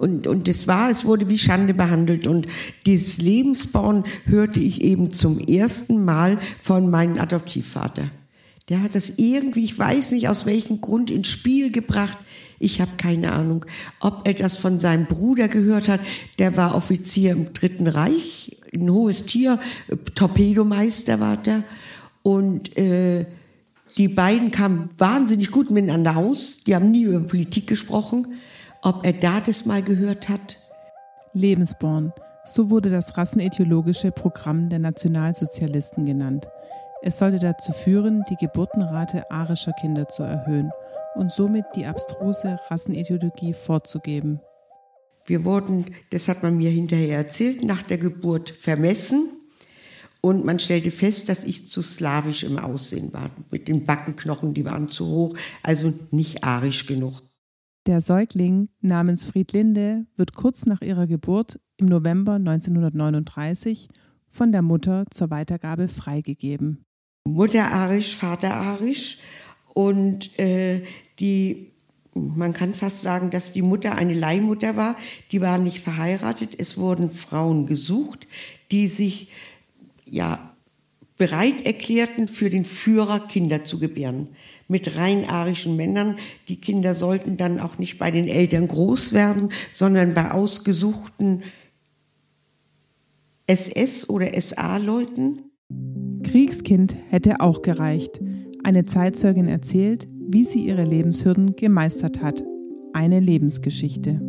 [0.00, 2.26] Und, und das war, es wurde wie Schande behandelt.
[2.26, 2.46] Und
[2.86, 8.10] dieses Lebensborn hörte ich eben zum ersten Mal von meinem Adoptivvater.
[8.70, 12.16] Der hat das irgendwie, ich weiß nicht aus welchem Grund, ins Spiel gebracht.
[12.58, 13.66] Ich habe keine Ahnung,
[14.00, 16.00] ob er das von seinem Bruder gehört hat.
[16.38, 19.58] Der war Offizier im Dritten Reich, ein hohes Tier,
[20.14, 21.62] Torpedomeister war der.
[22.22, 23.26] Und äh,
[23.98, 26.60] die beiden kamen wahnsinnig gut miteinander aus.
[26.66, 28.28] Die haben nie über Politik gesprochen.
[28.82, 30.56] Ob er da das mal gehört hat?
[31.34, 32.14] Lebensborn.
[32.46, 36.48] So wurde das rassenethiologische Programm der Nationalsozialisten genannt.
[37.02, 40.70] Es sollte dazu führen, die Geburtenrate arischer Kinder zu erhöhen
[41.14, 44.40] und somit die abstruse Rassenethiologie vorzugeben.
[45.26, 49.28] Wir wurden, das hat man mir hinterher erzählt, nach der Geburt vermessen
[50.22, 53.30] und man stellte fest, dass ich zu slawisch im Aussehen war.
[53.50, 57.20] Mit den Backenknochen, die waren zu hoch, also nicht arisch genug.
[57.86, 63.88] Der Säugling namens Friedlinde wird kurz nach ihrer Geburt im November 1939
[64.28, 66.84] von der Mutter zur Weitergabe freigegeben.
[67.24, 69.18] Mutter arisch, Vater arisch
[69.74, 70.82] und äh,
[71.18, 71.70] die
[72.12, 74.96] man kann fast sagen, dass die Mutter eine Leihmutter war.
[75.30, 76.56] Die war nicht verheiratet.
[76.58, 78.26] Es wurden Frauen gesucht,
[78.72, 79.30] die sich
[80.04, 80.54] ja
[81.16, 84.28] bereit erklärten, für den Führer Kinder zu gebären.
[84.70, 86.14] Mit rein arischen Männern.
[86.46, 91.42] Die Kinder sollten dann auch nicht bei den Eltern groß werden, sondern bei ausgesuchten
[93.48, 95.40] SS- oder SA-Leuten.
[96.22, 98.20] Kriegskind hätte auch gereicht.
[98.62, 102.44] Eine Zeitzeugin erzählt, wie sie ihre Lebenshürden gemeistert hat.
[102.92, 104.20] Eine Lebensgeschichte.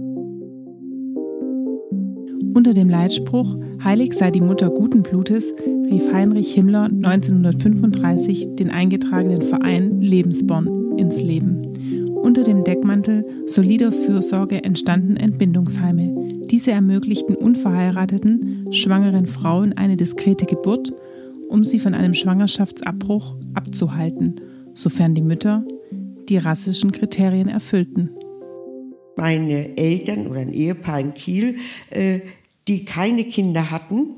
[2.55, 5.55] Unter dem Leitspruch Heilig sei die Mutter guten Blutes
[5.89, 11.65] rief Heinrich Himmler 1935 den eingetragenen Verein Lebensborn ins Leben.
[12.13, 16.13] Unter dem Deckmantel solider Fürsorge entstanden Entbindungsheime.
[16.45, 20.93] Diese ermöglichten unverheirateten, schwangeren Frauen eine diskrete Geburt,
[21.49, 24.41] um sie von einem Schwangerschaftsabbruch abzuhalten,
[24.75, 25.65] sofern die Mütter
[26.29, 28.11] die rassischen Kriterien erfüllten.
[29.17, 31.55] Meine Eltern oder ein Ehepaar in Kiel,
[31.89, 32.19] äh,
[32.71, 34.15] die keine Kinder hatten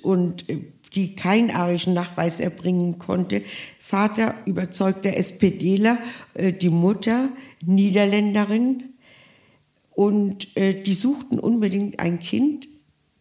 [0.00, 0.60] und äh,
[0.94, 3.42] die keinen arischen Nachweis erbringen konnte.
[3.80, 5.98] Vater überzeugter SPDler,
[6.34, 7.30] äh, die Mutter
[7.66, 8.84] Niederländerin.
[9.90, 12.68] Und äh, die suchten unbedingt ein Kind,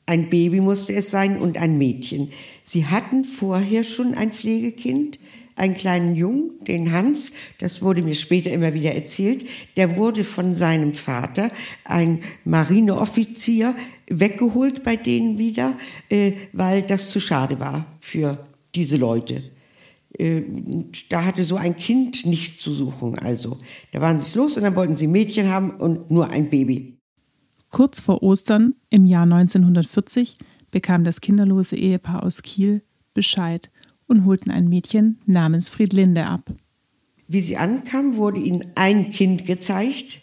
[0.06, 2.32] ein Baby musste es sein und ein Mädchen.
[2.64, 5.18] Sie hatten vorher schon ein Pflegekind,
[5.56, 9.46] einen kleinen Jungen, den Hans, das wurde mir später immer wieder erzählt,
[9.78, 11.52] der wurde von seinem Vater,
[11.86, 13.76] ein Marineoffizier,
[14.20, 15.78] weggeholt bei denen wieder,
[16.10, 18.44] äh, weil das zu schade war für
[18.76, 19.44] diese Leute.
[20.18, 20.44] Äh,
[21.10, 23.18] da hatte so ein Kind nicht zu suchen.
[23.18, 23.60] Also,
[23.92, 26.98] da waren sie los und dann wollten sie Mädchen haben und nur ein Baby.
[27.70, 30.38] Kurz vor Ostern im Jahr 1940
[30.70, 33.72] bekam das kinderlose Ehepaar aus Kiel Bescheid
[34.08, 36.52] und holten ein Mädchen namens Friedlinde ab.
[37.28, 40.20] Wie sie ankam, wurde ihnen ein Kind gezeigt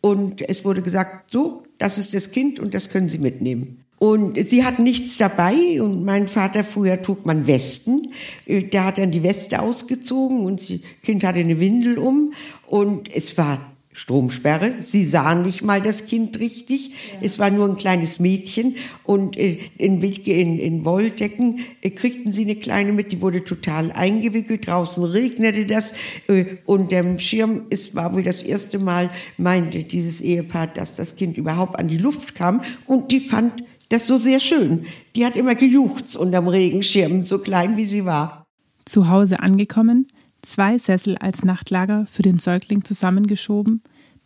[0.00, 3.84] und es wurde gesagt, so, das ist das Kind und das können Sie mitnehmen.
[3.98, 8.12] Und sie hat nichts dabei und mein Vater, früher trug man Westen,
[8.46, 12.32] äh, der hat dann die Weste ausgezogen und das Kind hatte eine Windel um
[12.68, 13.60] und es war
[13.98, 14.74] Stromsperre.
[14.78, 16.90] Sie sahen nicht mal das Kind richtig.
[16.90, 16.94] Ja.
[17.20, 22.44] Es war nur ein kleines Mädchen und äh, in, in, in Wolldecken äh, kriegten sie
[22.44, 24.68] eine kleine mit, die wurde total eingewickelt.
[24.68, 25.94] Draußen regnete das
[26.28, 31.16] äh, und der Schirm, es war wohl das erste Mal, meinte dieses Ehepaar, dass das
[31.16, 34.86] Kind überhaupt an die Luft kam und die fand das so sehr schön.
[35.16, 38.46] Die hat immer gejuchzt unterm Regenschirm, so klein wie sie war.
[38.84, 40.06] Zu Hause angekommen,
[40.42, 43.82] zwei Sessel als Nachtlager für den Säugling zusammengeschoben,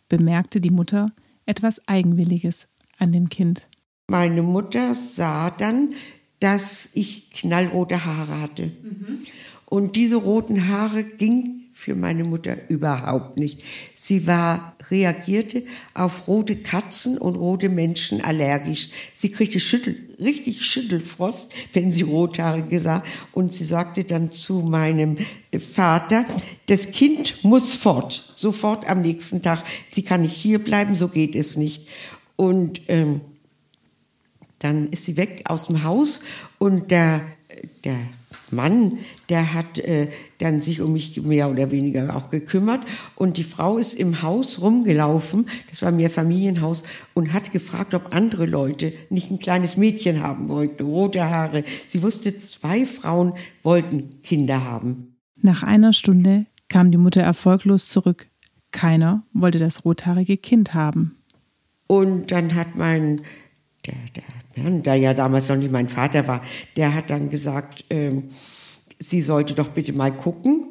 [0.09, 1.11] bemerkte die Mutter
[1.45, 3.69] etwas Eigenwilliges an dem Kind.
[4.07, 5.93] Meine Mutter sah dann,
[6.39, 8.65] dass ich knallrote Haare hatte.
[8.65, 9.19] Mhm.
[9.65, 13.61] Und diese roten Haare gingen für meine Mutter überhaupt nicht.
[13.93, 15.63] Sie war, reagierte
[15.93, 18.89] auf rote Katzen und rote Menschen allergisch.
[19.13, 23.03] Sie kriegte Schüttel, richtig Schüttelfrost, wenn sie Rothaarige sah.
[23.31, 25.17] Und sie sagte dann zu meinem
[25.73, 26.25] Vater,
[26.67, 29.63] das Kind muss fort, sofort am nächsten Tag.
[29.91, 31.87] Sie kann nicht hier bleiben, so geht es nicht.
[32.35, 33.21] Und ähm,
[34.59, 36.21] dann ist sie weg aus dem Haus
[36.57, 37.21] und der,
[37.83, 37.97] der
[38.55, 42.81] Mann, der hat äh, dann sich um mich mehr oder weniger auch gekümmert.
[43.15, 46.83] Und die Frau ist im Haus rumgelaufen, das war mehr Familienhaus,
[47.13, 51.63] und hat gefragt, ob andere Leute nicht ein kleines Mädchen haben wollten, rote Haare.
[51.87, 53.33] Sie wusste, zwei Frauen
[53.63, 55.17] wollten Kinder haben.
[55.41, 58.27] Nach einer Stunde kam die Mutter erfolglos zurück.
[58.71, 61.17] Keiner wollte das rothaarige Kind haben.
[61.87, 63.21] Und dann hat mein,
[63.85, 66.41] der, der Mann, der ja damals noch nicht mein Vater war,
[66.75, 68.29] der hat dann gesagt, ähm,
[68.99, 70.67] sie sollte doch bitte mal gucken.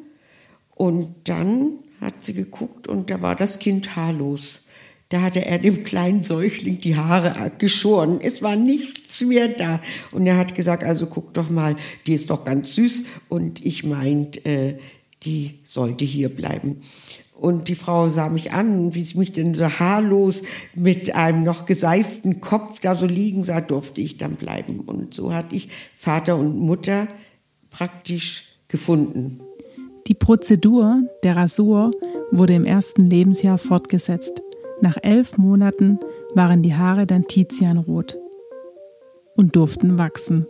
[0.75, 4.61] Und dann hat sie geguckt und da war das Kind haarlos.
[5.09, 8.19] Da hatte er dem kleinen Säugling die Haare geschoren.
[8.19, 9.79] Es war nichts mehr da.
[10.11, 11.75] Und er hat gesagt, also guck doch mal,
[12.07, 13.03] die ist doch ganz süß.
[13.29, 14.79] Und ich meint, äh,
[15.23, 16.81] die sollte hier bleiben.
[17.43, 20.43] Und die Frau sah mich an, wie sie mich denn so haarlos
[20.75, 24.79] mit einem noch geseiften Kopf da so liegen sah, durfte ich dann bleiben.
[24.79, 25.67] Und so hatte ich
[25.97, 27.05] Vater und Mutter
[27.69, 29.41] praktisch gefunden.
[30.07, 31.91] Die Prozedur der Rasur
[32.31, 34.41] wurde im ersten Lebensjahr fortgesetzt.
[34.79, 35.99] Nach elf Monaten
[36.35, 38.17] waren die Haare dann tizianrot
[39.35, 40.47] und durften wachsen.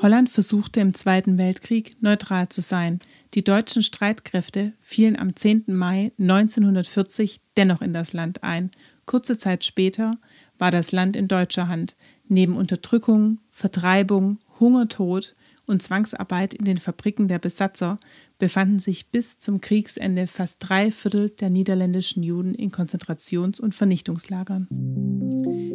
[0.00, 3.00] Holland versuchte im Zweiten Weltkrieg neutral zu sein.
[3.34, 5.64] Die deutschen Streitkräfte fielen am 10.
[5.68, 8.70] Mai 1940 dennoch in das Land ein.
[9.06, 10.18] Kurze Zeit später
[10.58, 11.96] war das Land in deutscher Hand.
[12.26, 15.36] Neben Unterdrückung, Vertreibung, Hungertod
[15.66, 17.98] und Zwangsarbeit in den Fabriken der Besatzer
[18.38, 24.66] befanden sich bis zum Kriegsende fast drei Viertel der niederländischen Juden in Konzentrations- und Vernichtungslagern.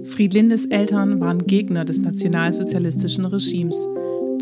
[0.06, 3.88] Friedlindes Eltern waren Gegner des nationalsozialistischen Regimes.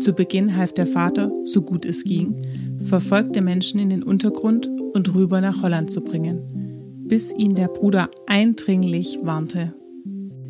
[0.04, 2.46] Zu Beginn half der Vater, so gut es ging,
[2.84, 8.10] verfolgte Menschen in den Untergrund und rüber nach Holland zu bringen, bis ihn der Bruder
[8.26, 9.72] eindringlich warnte.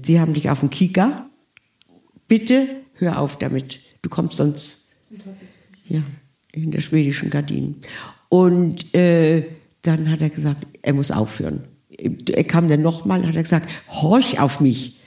[0.03, 1.31] Sie haben dich auf dem Kika.
[2.27, 3.79] Bitte hör auf damit.
[4.03, 4.91] Du kommst sonst
[5.89, 6.03] ja,
[6.51, 7.77] in der schwedischen Gardinen.
[8.31, 9.47] Und äh,
[9.83, 11.69] dann hat er gesagt, er muss aufhören.
[11.91, 15.01] Er kam dann nochmal, hat er gesagt, horch auf mich.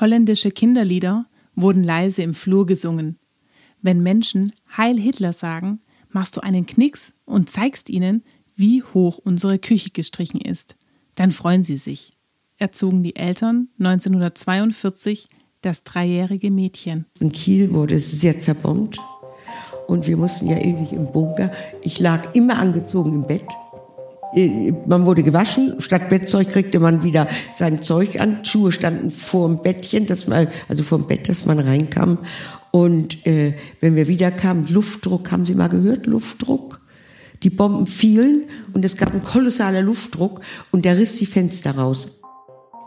[0.00, 3.20] Holländische Kinderlieder wurden leise im Flur gesungen.
[3.82, 5.80] Wenn Menschen Heil Hitler sagen,
[6.10, 8.22] machst du einen Knicks und zeigst ihnen,
[8.56, 10.76] wie hoch unsere Küche gestrichen ist.
[11.14, 12.12] Dann freuen sie sich.
[12.58, 15.28] Erzogen die Eltern 1942
[15.60, 17.06] das dreijährige Mädchen.
[17.20, 18.98] In Kiel wurde es sehr zerbombt.
[19.86, 21.50] Und wir mussten ja ewig im Bunker.
[21.82, 23.46] Ich lag immer angezogen im Bett.
[24.34, 28.44] Äh, man wurde gewaschen, statt Bettzeug kriegte man wieder sein Zeug an.
[28.44, 32.18] Schuhe standen vor dem Bettchen, dass man, also vor dem Bett, dass man reinkam.
[32.76, 36.82] Und äh, wenn wir wiederkamen, Luftdruck, haben Sie mal gehört, Luftdruck?
[37.42, 38.42] Die Bomben fielen
[38.74, 40.42] und es gab einen kolossaler Luftdruck
[40.72, 42.20] und der riss die Fenster raus.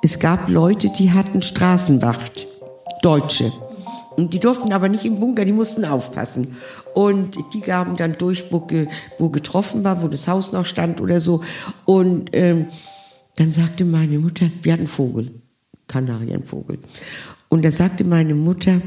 [0.04, 2.46] Es gab Leute, die hatten Straßenwacht,
[3.02, 3.52] Deutsche.
[4.16, 6.56] Und die durften aber nicht im Bunker, die mussten aufpassen.
[6.94, 8.86] Und die gaben dann durch, wo, ge,
[9.18, 11.42] wo getroffen war, wo das Haus noch stand oder so.
[11.86, 12.68] Und ähm,
[13.38, 15.32] dann sagte meine Mutter, wir hatten Vogel,
[15.88, 16.78] Kanarienvogel.
[17.48, 18.82] Und da sagte meine Mutter,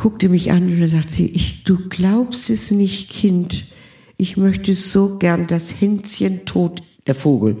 [0.00, 3.66] guckte mich an und da sagt sie, ich, du glaubst es nicht, Kind.
[4.16, 7.56] Ich möchte so gern das Hänschen tot der Vogel,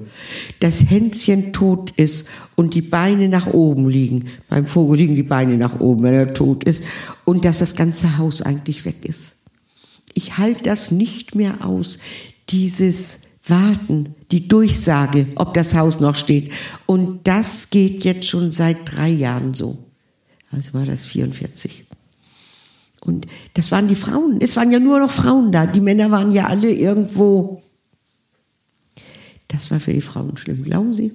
[0.58, 4.28] das Händchen tot ist und die Beine nach oben liegen.
[4.48, 6.82] Beim Vogel liegen die Beine nach oben, wenn er tot ist.
[7.26, 9.34] Und dass das ganze Haus eigentlich weg ist.
[10.14, 11.98] Ich halte das nicht mehr aus,
[12.48, 16.52] dieses Warten, die Durchsage, ob das Haus noch steht.
[16.86, 19.78] Und das geht jetzt schon seit drei Jahren so.
[20.50, 21.89] Also war das 44.
[23.00, 24.38] Und das waren die Frauen.
[24.40, 25.66] Es waren ja nur noch Frauen da.
[25.66, 27.62] Die Männer waren ja alle irgendwo
[29.50, 31.12] das war für die Frauen schlimm, glauben Sie?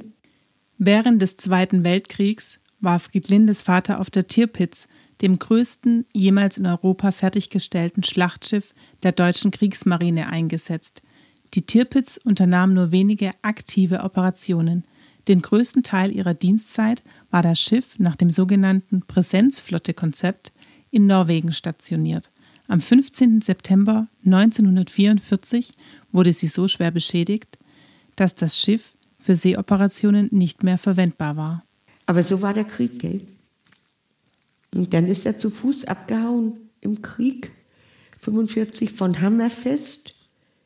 [0.77, 4.89] Während des Zweiten Weltkriegs war Friedlindes Vater auf der Tirpitz,
[5.21, 11.01] dem größten jemals in Europa fertiggestellten Schlachtschiff der deutschen Kriegsmarine, eingesetzt.
[11.53, 14.83] Die Tirpitz unternahm nur wenige aktive Operationen.
[15.29, 20.51] Den größten Teil ihrer Dienstzeit war das Schiff nach dem sogenannten Präsenzflotte-Konzept
[20.95, 22.31] in Norwegen stationiert.
[22.69, 23.41] Am 15.
[23.41, 25.73] September 1944
[26.13, 27.59] wurde sie so schwer beschädigt,
[28.15, 31.65] dass das Schiff für Seeoperationen nicht mehr verwendbar war.
[32.05, 33.21] Aber so war der Krieg, gell?
[34.73, 37.51] Und dann ist er zu Fuß abgehauen im Krieg,
[38.19, 40.15] 45 von Hammerfest.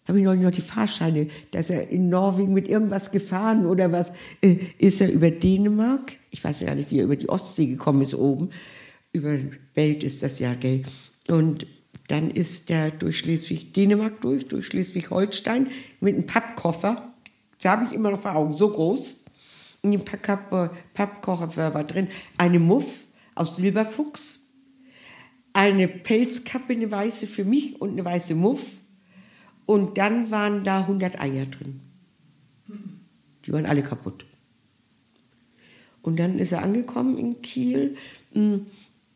[0.08, 4.12] Habe ich noch die Fahrscheine, dass er in Norwegen mit irgendwas gefahren oder was.
[4.42, 6.18] Äh, ist er über Dänemark?
[6.30, 8.50] Ich weiß ja nicht, wie er über die Ostsee gekommen ist oben.
[9.12, 9.38] Über
[9.74, 10.84] Welt ist das ja, gell?
[11.28, 11.66] Und
[12.08, 15.68] dann ist er durch Schleswig-Dänemark durch, durch Schleswig-Holstein
[16.00, 17.10] mit einem Pappkoffer
[17.60, 19.26] das habe ich immer noch vor Augen, so groß.
[19.82, 24.40] In dem Pappkocher war drin eine Muff aus Silberfuchs,
[25.54, 28.66] eine Pelzkappe, eine weiße für mich und eine weiße Muff.
[29.66, 31.82] Und dann waren da 100 Eier drin.
[33.46, 34.26] Die waren alle kaputt.
[36.02, 37.96] Und dann ist er angekommen in Kiel.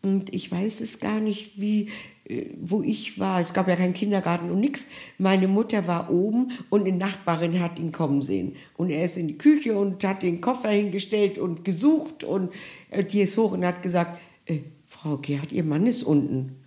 [0.04, 1.88] Und ich weiß es gar nicht, wie,
[2.26, 3.40] äh, wo ich war.
[3.40, 4.86] Es gab ja keinen Kindergarten und nichts.
[5.18, 8.58] Meine Mutter war oben und eine Nachbarin hat ihn kommen sehen.
[8.76, 12.26] Und er ist in die Küche und hat den Koffer hingestellt und gesucht.
[12.26, 12.52] Und
[12.90, 16.58] äh, die ist hoch und hat gesagt, äh, Frau Gerhard, Ihr Mann ist unten.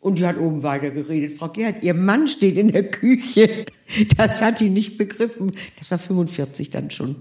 [0.00, 1.38] Und die hat oben weiter geredet.
[1.38, 3.64] Frau Gerhard, Ihr Mann steht in der Küche.
[4.16, 5.52] Das hat sie nicht begriffen.
[5.78, 7.14] Das war 45 dann schon.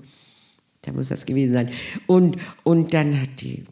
[0.82, 1.70] Da muss das gewesen sein.
[2.08, 3.66] Und, und dann hat die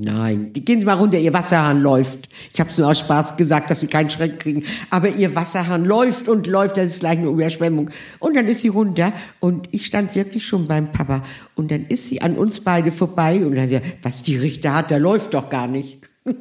[0.00, 2.28] nein, gehen Sie mal runter, Ihr Wasserhahn läuft.
[2.52, 4.64] Ich habe es nur aus Spaß gesagt, dass Sie keinen Schreck kriegen.
[4.90, 7.90] Aber Ihr Wasserhahn läuft und läuft, das ist gleich eine Überschwemmung.
[8.18, 11.22] Und dann ist sie runter und ich stand wirklich schon beim Papa.
[11.54, 14.90] Und dann ist sie an uns beide vorbei und dann sie, was die Richter hat,
[14.90, 15.98] der läuft doch gar nicht.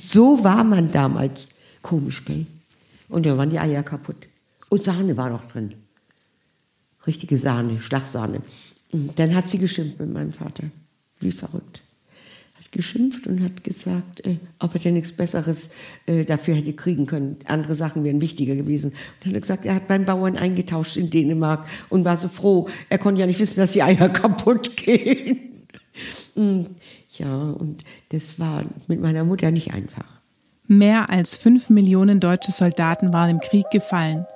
[0.00, 1.48] So war man damals.
[1.82, 2.46] Komisch, gell?
[3.08, 4.28] Und dann waren die Eier kaputt.
[4.70, 5.74] Und Sahne war noch drin.
[7.06, 8.40] Richtige Sahne, Schlagsahne.
[8.92, 10.64] Und dann hat sie geschimpft mit meinem Vater.
[11.20, 11.82] Wie verrückt.
[12.70, 15.70] Geschimpft und hat gesagt, äh, ob er denn nichts Besseres
[16.06, 17.36] äh, dafür hätte kriegen können.
[17.46, 18.90] Andere Sachen wären wichtiger gewesen.
[18.90, 22.28] Und dann hat er gesagt, er hat beim Bauern eingetauscht in Dänemark und war so
[22.28, 22.68] froh.
[22.88, 25.64] Er konnte ja nicht wissen, dass die Eier kaputt gehen.
[26.34, 26.62] Mm,
[27.16, 30.18] ja, und das war mit meiner Mutter nicht einfach.
[30.66, 34.26] Mehr als fünf Millionen deutsche Soldaten waren im Krieg gefallen.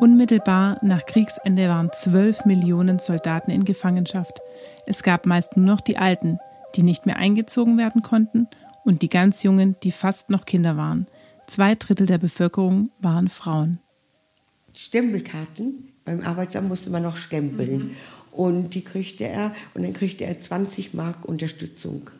[0.00, 4.40] Unmittelbar nach Kriegsende waren zwölf Millionen Soldaten in Gefangenschaft.
[4.86, 6.38] Es gab meist nur noch die Alten,
[6.76, 8.48] die nicht mehr eingezogen werden konnten,
[8.84, 11.06] und die ganz Jungen, die fast noch Kinder waren.
[11.46, 13.78] Zwei Drittel der Bevölkerung waren Frauen.
[14.74, 17.78] Stempelkarten, beim Arbeitsamt musste man noch stempeln.
[17.78, 17.90] Mhm.
[18.32, 22.10] Und die kriegte er, und dann kriegte er 20 Mark Unterstützung.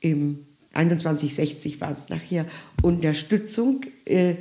[0.00, 2.46] Im 2160 war es nachher
[2.82, 4.34] Unterstützung äh,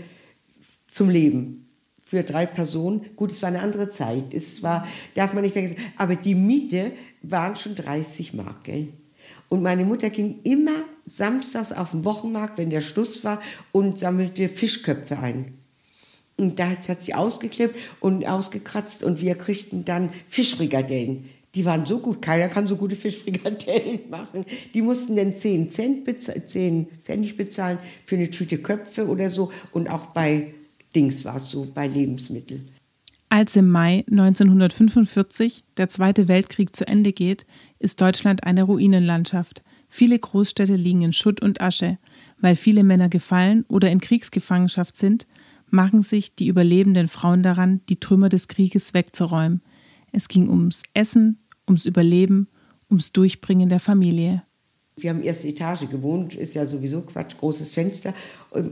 [0.92, 1.68] zum Leben
[2.04, 3.16] für drei Personen.
[3.16, 4.34] Gut, es war eine andere Zeit.
[4.34, 5.78] Es war, darf man nicht vergessen.
[5.98, 6.92] Aber die Miete
[7.22, 8.64] waren schon 30 Mark.
[8.64, 8.90] Gell?
[9.54, 13.40] Und meine Mutter ging immer samstags auf den Wochenmarkt, wenn der Schluss war,
[13.72, 15.54] und sammelte Fischköpfe ein.
[16.38, 21.30] Und da hat sie ausgeklebt und ausgekratzt und wir kriegten dann Fischfrikadellen.
[21.54, 24.44] Die waren so gut, keiner kann so gute Fischfrikadellen machen.
[24.74, 29.52] Die mussten dann 10 Cent, 10 Pfennig bezahlen für eine Tüte Köpfe oder so.
[29.72, 30.56] Und auch bei
[30.96, 32.73] Dings war es so bei Lebensmitteln.
[33.34, 37.48] Als im Mai 1945 der Zweite Weltkrieg zu Ende geht,
[37.80, 39.64] ist Deutschland eine Ruinenlandschaft.
[39.90, 41.98] Viele Großstädte liegen in Schutt und Asche.
[42.40, 45.26] Weil viele Männer gefallen oder in Kriegsgefangenschaft sind,
[45.72, 49.64] machen sich die überlebenden Frauen daran, die Trümmer des Krieges wegzuräumen.
[50.12, 52.50] Es ging ums Essen, ums Überleben,
[52.88, 54.44] ums Durchbringen der Familie.
[54.96, 58.14] Wir haben erste Etage gewohnt, ist ja sowieso Quatsch, großes Fenster.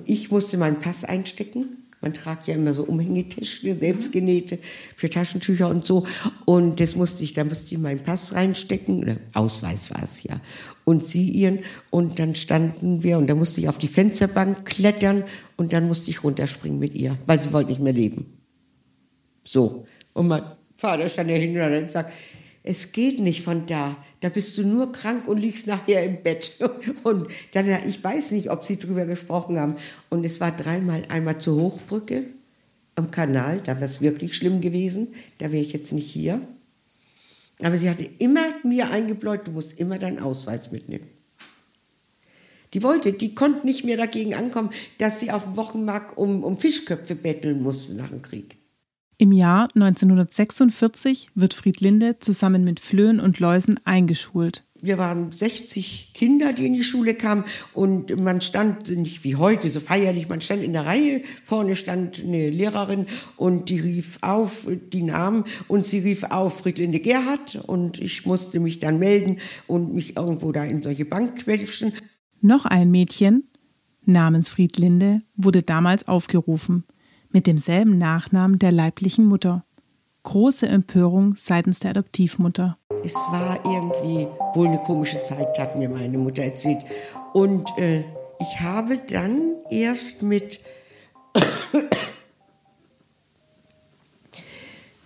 [0.06, 4.58] Ich musste meinen Pass einstecken man tragt ja immer so Umhängetische, selbstgenähte
[4.96, 6.06] für Taschentücher und so.
[6.46, 10.42] Und das musste ich, da musste ich meinen Pass reinstecken, oder Ausweis war es ja,
[10.84, 11.60] und sie ihren.
[11.92, 15.24] Und dann standen wir und da musste ich auf die Fensterbank klettern
[15.58, 18.38] und dann musste ich runterspringen mit ihr, weil sie wollte nicht mehr leben.
[19.44, 19.86] So.
[20.14, 20.44] Und mein
[20.76, 22.14] Vater stand ja hin und hat gesagt,
[22.64, 23.98] es geht nicht von da.
[24.20, 26.52] Da bist du nur krank und liegst nachher im Bett.
[27.04, 29.76] Und dann, ich weiß nicht, ob sie drüber gesprochen haben.
[30.10, 32.26] Und es war dreimal, einmal zur Hochbrücke
[32.96, 35.16] am Kanal, da wäre es wirklich schlimm gewesen.
[35.40, 36.42] Da wäre ich jetzt nicht hier.
[37.64, 41.08] Aber sie hatte immer mir eingebläut, du musst immer deinen Ausweis mitnehmen.
[42.74, 46.58] Die wollte, die konnte nicht mehr dagegen ankommen, dass sie auf dem Wochenmarkt um, um
[46.58, 48.61] Fischköpfe betteln musste nach dem Krieg.
[49.22, 54.66] Im Jahr 1946 wird Friedlinde zusammen mit Flöhen und Läusen eingeschult.
[54.82, 57.44] Wir waren 60 Kinder, die in die Schule kamen.
[57.76, 62.20] Und man stand nicht wie heute so feierlich, man stand in der Reihe, vorne stand
[62.20, 63.06] eine Lehrerin
[63.38, 67.58] und die rief auf die Namen und sie rief auf Friedlinde Gerhard.
[67.68, 69.38] Und ich musste mich dann melden
[69.68, 71.94] und mich irgendwo da in solche Bank quetschen.
[72.42, 73.44] Noch ein Mädchen
[74.04, 76.86] namens Friedlinde wurde damals aufgerufen
[77.32, 79.66] mit demselben Nachnamen der leiblichen Mutter.
[80.24, 82.78] Große Empörung seitens der Adoptivmutter.
[83.04, 86.86] Es war irgendwie wohl eine komische Zeit, hat mir meine Mutter erzählt.
[87.34, 88.04] Und äh,
[88.40, 90.60] ich habe dann erst mit,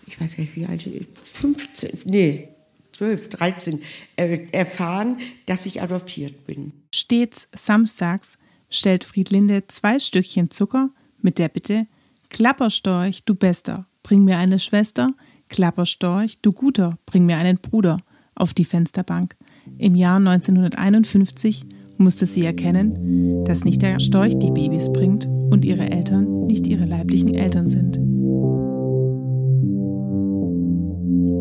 [0.08, 0.84] ich weiß gar nicht wie alt,
[1.24, 2.50] 15, nee,
[2.94, 3.82] 12, 13,
[4.15, 6.74] äh, erfahren, dass ich adoptiert bin.
[6.94, 8.38] Stets samstags
[8.70, 10.89] stellt Friedlinde zwei Stückchen Zucker
[11.22, 11.88] mit der Bitte,
[12.29, 15.13] Klapperstorch, du Bester, bring mir eine Schwester.
[15.50, 18.00] Klapperstorch, du Guter, bring mir einen Bruder
[18.36, 19.36] auf die Fensterbank.
[19.77, 21.65] Im Jahr 1951
[21.98, 26.86] musste sie erkennen, dass nicht der Storch die Babys bringt und ihre Eltern nicht ihre
[26.86, 27.98] leiblichen Eltern sind.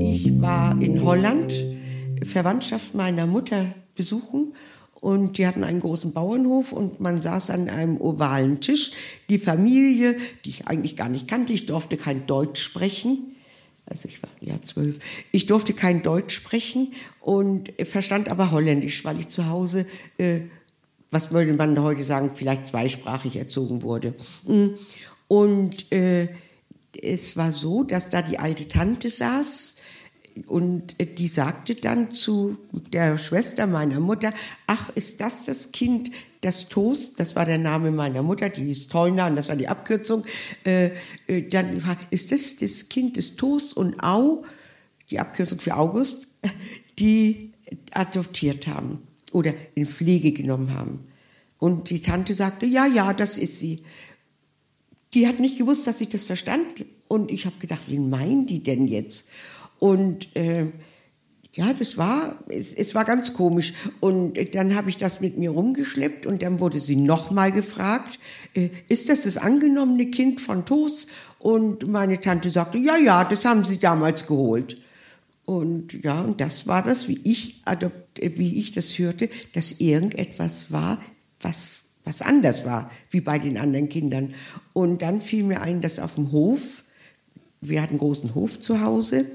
[0.01, 1.53] Ich war in Holland,
[2.23, 4.53] Verwandtschaft meiner Mutter besuchen
[5.05, 8.93] Und die hatten einen großen Bauernhof und man saß an einem ovalen Tisch.
[9.29, 13.37] Die Familie, die ich eigentlich gar nicht kannte, ich durfte kein Deutsch sprechen.
[13.85, 15.01] Also ich war ja zwölf.
[15.31, 19.85] Ich durfte kein Deutsch sprechen und verstand aber Holländisch, weil ich zu Hause,
[20.17, 20.41] äh,
[21.11, 24.15] was würde man heute sagen, vielleicht zweisprachig erzogen wurde.
[24.47, 24.69] Mm.
[25.29, 26.29] Und äh,
[27.03, 29.77] es war so, dass da die alte Tante saß
[30.47, 32.57] und die sagte dann zu
[32.93, 34.33] der Schwester meiner Mutter,
[34.67, 36.11] ach, ist das das Kind,
[36.41, 39.69] das Toast, das war der Name meiner Mutter, die hieß Teuna und das war die
[39.69, 40.25] Abkürzung,
[40.65, 40.91] äh,
[41.27, 44.45] äh, dann ist das das Kind des Toast und Au,
[45.11, 46.33] die Abkürzung für August,
[46.99, 47.53] die
[47.93, 51.07] adoptiert haben oder in Pflege genommen haben.
[51.59, 53.83] Und die Tante sagte, ja, ja, das ist sie.
[55.15, 56.67] Die hat nicht gewusst, dass ich das verstand.
[57.09, 59.29] Und ich habe gedacht, wen meinen die denn jetzt?
[59.85, 60.69] Und äh,
[61.53, 63.75] ja, das war, es, es, war ganz komisch.
[64.01, 68.19] Und dann habe ich das mit mir rumgeschleppt und dann wurde sie nochmal gefragt,
[68.55, 71.07] äh, ist das das angenommene Kind von Tos?
[71.39, 74.79] Und meine Tante sagte, ja, ja, das haben sie damals geholt.
[75.45, 77.63] Und ja, und das war das, wie ich,
[78.19, 80.99] wie ich das hörte, dass irgendetwas war,
[81.43, 84.33] was, was anders war, wie bei den anderen Kindern.
[84.73, 86.85] Und dann fiel mir ein, dass auf dem Hof,
[87.61, 89.27] wir hatten einen großen Hof zu Hause,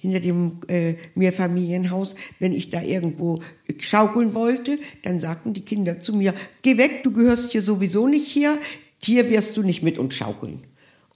[0.00, 3.40] hinter dem äh, Mehrfamilienhaus, wenn ich da irgendwo
[3.78, 8.34] schaukeln wollte, dann sagten die Kinder zu mir, geh weg, du gehörst hier sowieso nicht
[8.34, 8.56] her,
[9.02, 10.60] hier wirst du nicht mit uns schaukeln.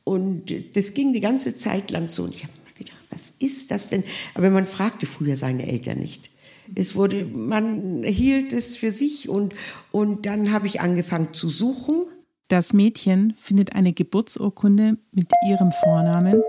[0.04, 2.24] Und das ging die ganze Zeit lang so.
[2.24, 4.02] Und ich habe mir gedacht, was ist das denn?
[4.34, 6.30] Aber man fragte früher seine Eltern nicht.
[6.74, 9.54] Es wurde, man hielt es für sich und,
[9.90, 12.06] und dann habe ich angefangen zu suchen.
[12.48, 16.42] Das Mädchen findet eine Geburtsurkunde mit ihrem Vornamen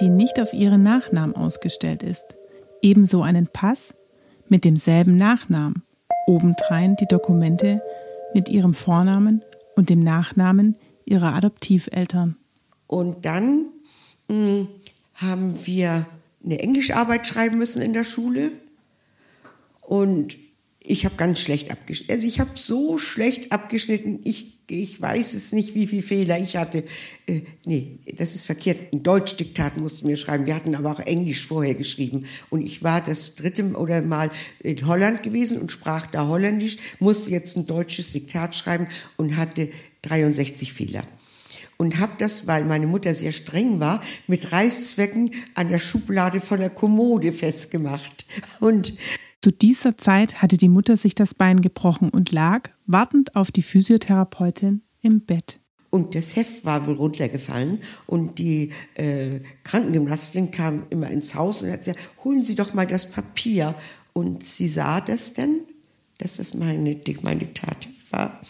[0.00, 2.36] die nicht auf ihren Nachnamen ausgestellt ist.
[2.82, 3.94] Ebenso einen Pass
[4.48, 5.82] mit demselben Nachnamen.
[6.26, 7.82] Obendrein die Dokumente
[8.34, 9.42] mit ihrem Vornamen
[9.76, 12.36] und dem Nachnamen ihrer Adoptiveltern.
[12.86, 13.66] Und dann
[14.28, 14.68] mh, hm,
[15.14, 16.06] haben wir
[16.44, 18.50] eine Englischarbeit schreiben müssen in der Schule.
[19.82, 20.36] Und
[20.90, 22.12] ich habe ganz schlecht abgeschnitten.
[22.12, 24.18] Also ich habe so schlecht abgeschnitten.
[24.24, 26.82] Ich, ich weiß es nicht, wie viele Fehler ich hatte.
[27.26, 28.92] Äh, nee, das ist verkehrt.
[28.92, 30.46] Ein Deutschdiktat mussten wir schreiben.
[30.46, 32.24] Wir hatten aber auch Englisch vorher geschrieben.
[32.50, 37.30] Und ich war das dritte oder Mal in Holland gewesen und sprach da Holländisch, musste
[37.30, 39.68] jetzt ein deutsches Diktat schreiben und hatte
[40.02, 41.04] 63 Fehler
[41.76, 46.58] und habe das, weil meine Mutter sehr streng war, mit Reißzwecken an der Schublade von
[46.58, 48.26] der Kommode festgemacht.
[48.60, 48.92] Und
[49.42, 53.62] zu dieser Zeit hatte die Mutter sich das Bein gebrochen und lag, wartend auf die
[53.62, 55.60] Physiotherapeutin, im Bett.
[55.88, 61.70] Und das Heft war wohl runtergefallen und die äh, Krankengymnastin kam immer ins Haus und
[61.72, 63.74] hat gesagt, holen Sie doch mal das Papier.
[64.12, 65.60] Und sie sah das dann,
[66.18, 68.40] dass das meine, mein Diktat war.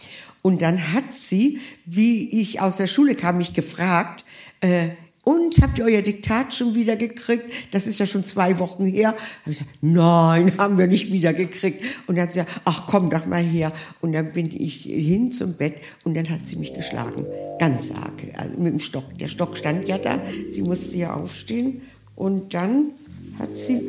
[0.42, 4.24] Und dann hat sie, wie ich aus der Schule kam, mich gefragt,
[4.60, 4.90] äh,
[5.30, 7.44] und habt ihr euer Diktat schon wieder gekriegt?
[7.70, 9.10] Das ist ja schon zwei Wochen her.
[9.10, 9.16] Hab
[9.46, 11.84] ich gesagt, nein, haben wir nicht wieder gekriegt.
[12.08, 13.72] Und dann hat sie gesagt, ach komm doch mal her.
[14.00, 17.26] Und dann bin ich hin zum Bett und dann hat sie mich geschlagen.
[17.60, 18.12] Ganz arg.
[18.36, 19.04] Also mit dem Stock.
[19.18, 20.20] Der Stock stand ja da.
[20.48, 21.82] Sie musste ja aufstehen.
[22.16, 22.90] Und dann
[23.38, 23.80] hat sie,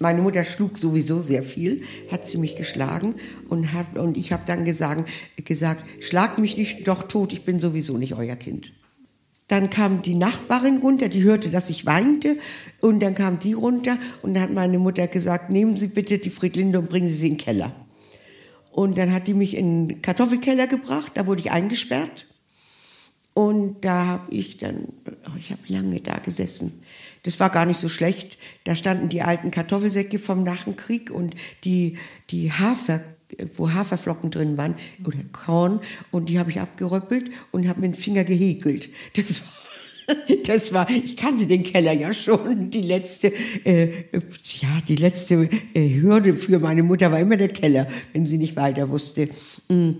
[0.00, 3.14] meine Mutter schlug sowieso sehr viel, hat sie mich geschlagen
[3.48, 7.60] und, hat, und ich habe dann gesagt, gesagt, schlag mich nicht doch tot, ich bin
[7.60, 8.72] sowieso nicht euer Kind.
[9.48, 12.36] Dann kam die Nachbarin runter, die hörte, dass ich weinte.
[12.80, 16.30] Und dann kam die runter und dann hat meine Mutter gesagt, nehmen Sie bitte die
[16.30, 17.72] Friedlinde und bringen Sie sie in den Keller.
[18.70, 22.26] Und dann hat die mich in den Kartoffelkeller gebracht, da wurde ich eingesperrt.
[23.34, 26.82] Und da habe ich dann, oh, ich habe lange da gesessen.
[27.22, 28.36] Das war gar nicht so schlecht.
[28.64, 31.34] Da standen die alten Kartoffelsäcke vom Nachenkrieg und
[31.64, 31.98] die,
[32.30, 33.00] die Hafer
[33.56, 37.98] wo Haferflocken drin waren oder Korn und die habe ich abgeröppelt und habe mit dem
[37.98, 38.90] Finger gehäkelt.
[39.14, 39.58] Das war
[40.46, 42.70] das war, ich kannte den Keller ja schon.
[42.70, 43.32] Die letzte,
[43.64, 48.38] äh, ja, die letzte äh, Hürde für meine Mutter war immer der Keller, wenn sie
[48.38, 49.28] nicht weiter wusste.
[49.68, 49.92] Mm.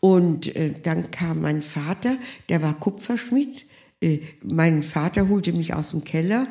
[0.00, 2.16] Und äh, dann kam mein Vater,
[2.48, 3.64] der war Kupferschmied.
[4.00, 6.46] Äh, mein Vater holte mich aus dem Keller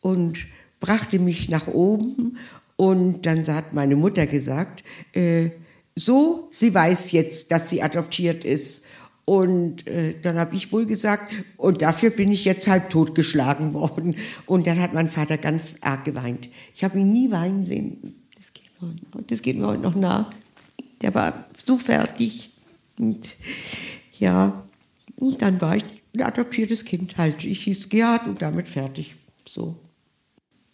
[0.00, 0.46] und
[0.80, 2.38] brachte mich nach oben.
[2.76, 5.50] Und dann hat meine Mutter gesagt, äh,
[5.96, 8.86] so, sie weiß jetzt, dass sie adoptiert ist.
[9.24, 14.16] Und äh, dann habe ich wohl gesagt, und dafür bin ich jetzt halb totgeschlagen worden.
[14.46, 16.50] Und dann hat mein Vater ganz arg geweint.
[16.74, 18.14] Ich habe ihn nie weinen sehen.
[18.36, 18.94] Das geht, mir,
[19.26, 20.30] das geht mir heute noch nah.
[21.00, 22.50] Der war so fertig.
[22.98, 23.34] Und
[24.18, 24.62] ja,
[25.16, 27.44] und dann war ich ein adoptiertes Kind halt.
[27.44, 29.14] Ich hieß Gerhard und damit fertig.
[29.48, 29.76] So.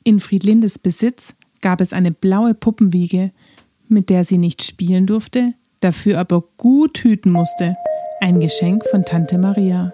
[0.03, 3.33] In Friedlindes Besitz gab es eine blaue Puppenwiege
[3.91, 7.77] mit der sie nicht spielen durfte, dafür aber gut hüten musste.
[8.21, 9.93] Ein Geschenk von Tante Maria.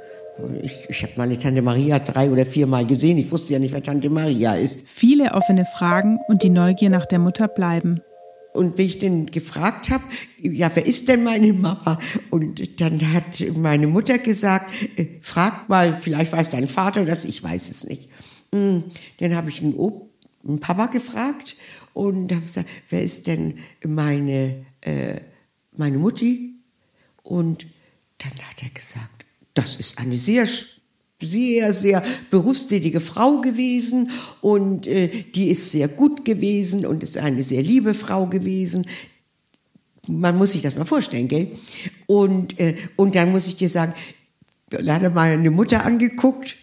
[0.63, 3.17] Ich, ich habe meine Tante Maria drei oder viermal gesehen.
[3.19, 4.87] Ich wusste ja nicht, wer Tante Maria ist.
[4.87, 8.03] Viele offene Fragen und die Neugier nach der Mutter bleiben.
[8.53, 10.05] Und wenn ich den gefragt habe,
[10.41, 11.99] ja, wer ist denn meine Mama?
[12.31, 17.43] Und dann hat meine Mutter gesagt, äh, frag mal, vielleicht weiß dein Vater das, ich
[17.43, 18.09] weiß es nicht.
[18.53, 18.85] Hm,
[19.19, 19.93] dann habe ich einen, einen
[20.61, 21.57] Papa gefragt
[21.93, 25.21] und habe gesagt, wer ist denn meine, äh,
[25.77, 26.55] meine Mutti?
[27.23, 27.67] Und
[28.19, 30.47] dann hat er gesagt, das ist eine sehr
[31.21, 34.11] sehr, sehr berufstätige Frau gewesen
[34.43, 38.87] und äh, die ist sehr gut gewesen und ist eine sehr liebe Frau gewesen.
[40.09, 41.53] Man muss sich das mal vorstellen, gell?
[42.07, 43.95] Und, äh, und dann muss ich dir sagen,
[44.69, 46.57] dann hat er meine Mutter angeguckt.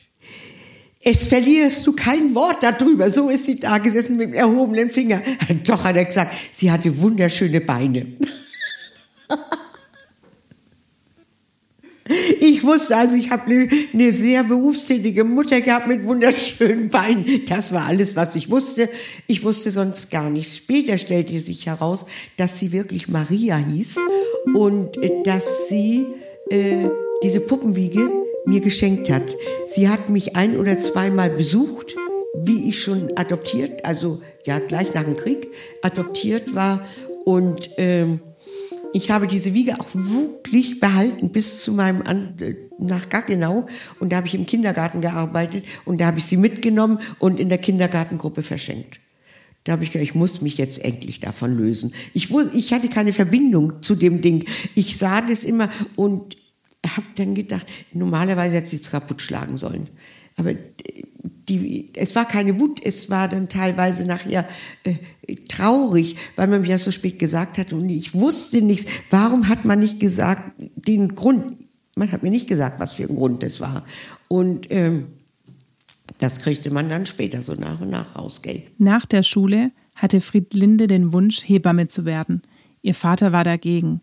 [1.06, 3.10] Es verlierst du kein Wort darüber.
[3.10, 5.22] So ist sie da gesessen mit dem erhobenen Finger.
[5.66, 8.08] Doch hat er gesagt, sie hatte wunderschöne Beine.
[12.42, 17.46] Ich wusste also, ich habe eine, sehr berufstätige Mutter gehabt mit wunderschönen Beinen.
[17.48, 18.90] Das war alles, was ich wusste.
[19.26, 20.58] Ich wusste sonst gar nichts.
[20.58, 23.98] Später stellte sich heraus, dass sie wirklich Maria hieß
[24.54, 26.06] und äh, dass sie
[26.50, 26.90] äh,
[27.24, 29.24] diese Puppenwiege mir geschenkt hat.
[29.68, 31.96] Sie hat mich ein oder zweimal besucht,
[32.36, 35.48] wie ich schon adoptiert, also ja gleich nach dem Krieg
[35.82, 36.86] adoptiert war
[37.26, 38.20] und ähm,
[38.94, 42.36] ich habe diese Wiege auch wirklich behalten bis zu meinem An
[42.78, 43.66] nach Gaggenau
[44.00, 47.50] und da habe ich im Kindergarten gearbeitet und da habe ich sie mitgenommen und in
[47.50, 49.00] der Kindergartengruppe verschenkt.
[49.64, 51.94] Da habe ich gedacht, ich muss mich jetzt endlich davon lösen.
[52.14, 54.46] Ich, ich hatte keine Verbindung zu dem Ding.
[54.76, 56.38] Ich sah das immer und
[56.86, 59.90] habe dann gedacht, normalerweise hätte sie es kaputt schlagen sollen.
[60.36, 60.54] Aber
[61.50, 64.48] die, es war keine Wut, es war dann teilweise nachher
[64.84, 64.96] äh,
[65.48, 68.92] traurig, weil man mir das so spät gesagt hat und ich wusste nichts.
[69.10, 71.58] Warum hat man nicht gesagt, den Grund,
[71.96, 73.86] man hat mir nicht gesagt, was für ein Grund das war.
[74.28, 75.08] Und ähm,
[76.18, 78.64] das kriegte man dann später so nach und nach raus, gell?
[78.78, 82.42] Nach der Schule hatte Friedlinde den Wunsch, Hebamme zu werden.
[82.82, 84.02] Ihr Vater war dagegen.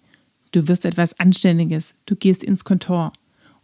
[0.52, 3.12] Du wirst etwas Anständiges, du gehst ins Kontor.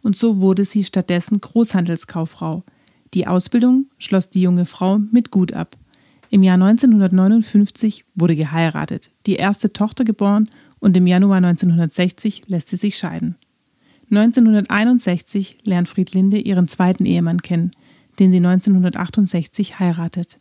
[0.03, 2.63] Und so wurde sie stattdessen Großhandelskauffrau–
[3.13, 5.77] die Ausbildung schloss die junge Frau mit Gut ab.
[6.29, 12.75] Im Jahr 1959 wurde geheiratet, die erste Tochter geboren und im Januar 1960 lässt sie
[12.75, 13.35] sich scheiden.
[14.11, 17.71] 1961 lernt Friedlinde ihren zweiten Ehemann kennen,
[18.19, 20.37] den sie 1968 heiratet.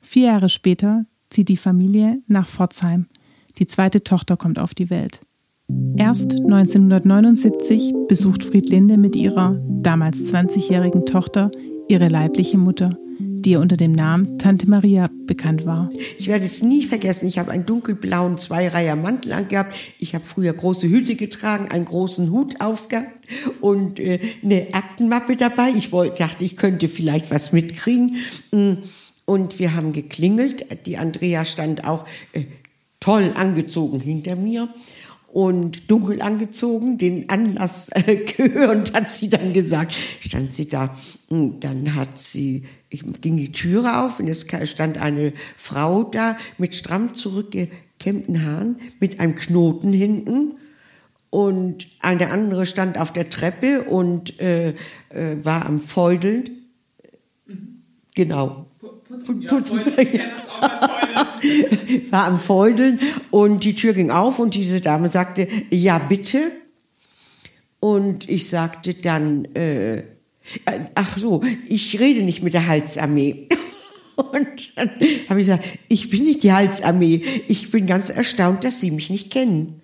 [0.00, 3.06] Vier Jahre später zieht die Familie nach Pforzheim.
[3.58, 5.20] Die zweite Tochter kommt auf die Welt.
[5.96, 11.50] Erst 1979 besucht Friedlinde mit ihrer damals 20-jährigen Tochter
[11.88, 15.90] ihre leibliche Mutter, die ihr unter dem Namen Tante Maria bekannt war.
[16.18, 17.26] Ich werde es nie vergessen.
[17.26, 19.74] Ich habe einen dunkelblauen Zweireiher Mantel angehabt.
[19.98, 23.10] Ich habe früher große Hüte getragen, einen großen Hut aufgehabt
[23.60, 25.70] und äh, eine Aktenmappe dabei.
[25.76, 28.16] Ich dachte, ich könnte vielleicht was mitkriegen.
[28.52, 28.74] Mm,
[29.24, 30.86] und wir haben geklingelt.
[30.86, 32.44] Die Andrea stand auch äh,
[33.00, 34.68] toll angezogen hinter mir
[35.28, 40.96] und dunkel angezogen, den Anlass äh, gehörend, hat sie dann gesagt, stand sie da.
[41.28, 46.36] Und dann hat sie, ich ging die Türe auf und es stand eine Frau da
[46.58, 50.54] mit stramm zurückgekämmten Haaren, mit einem Knoten hinten.
[51.30, 54.70] Und eine andere stand auf der Treppe und äh,
[55.10, 56.66] äh, war am Feudeln.
[57.46, 57.82] Mhm.
[58.14, 58.66] Genau.
[58.78, 59.46] Putzen.
[59.46, 59.80] Putzen.
[60.12, 60.90] Ja,
[62.10, 63.00] war am Feudeln
[63.30, 66.52] und die Tür ging auf und diese Dame sagte, ja bitte.
[67.80, 70.04] Und ich sagte dann, äh,
[70.94, 73.46] ach so, ich rede nicht mit der Halsarmee.
[74.16, 74.88] Und dann
[75.28, 77.22] habe ich gesagt, ich bin nicht die Halsarmee.
[77.48, 79.82] Ich bin ganz erstaunt, dass Sie mich nicht kennen.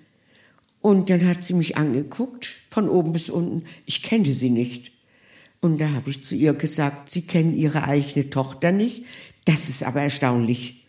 [0.83, 3.65] Und dann hat sie mich angeguckt, von oben bis unten.
[3.87, 4.91] Ich kenne sie nicht.
[5.61, 9.05] Und da habe ich zu ihr gesagt, Sie kennen Ihre eigene Tochter nicht.
[9.45, 10.82] Das ist aber erstaunlich.